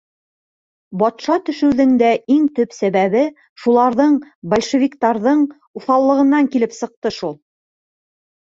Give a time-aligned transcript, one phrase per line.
[1.01, 3.21] Батша төшөүҙең дә иң төп сәбәбе
[3.65, 4.17] шуларҙың,
[4.55, 5.47] большевиктарҙың,
[5.83, 7.41] уҫаллығынан килеп сыҡты шул.